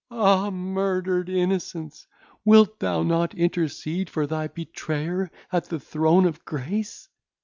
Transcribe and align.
Ah, 0.09 0.49
murdered 0.49 1.29
innocence! 1.29 2.07
wilt 2.43 2.79
thou 2.79 3.03
not 3.03 3.35
intercede 3.35 4.09
for 4.09 4.25
thy 4.25 4.47
betrayer 4.47 5.29
at 5.51 5.65
the 5.65 5.79
throne 5.79 6.25
of 6.25 6.43
grace!" 6.43 7.07